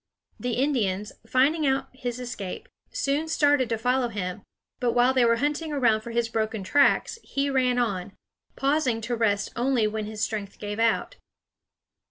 [0.39, 4.41] The Indians, finding out his escape, soon started to follow him;
[4.79, 8.13] but while they were hunting around for his broken tracks, he ran on,
[8.55, 11.17] pausing to rest only when his strength gave out.